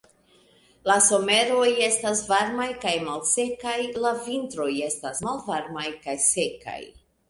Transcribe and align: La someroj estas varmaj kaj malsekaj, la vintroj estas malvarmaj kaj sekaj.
La 0.91 0.95
someroj 1.07 1.67
estas 1.89 2.25
varmaj 2.33 2.67
kaj 2.87 2.95
malsekaj, 3.11 3.77
la 4.07 4.17
vintroj 4.27 4.71
estas 4.91 5.27
malvarmaj 5.31 5.89
kaj 6.05 6.23
sekaj. 6.31 6.81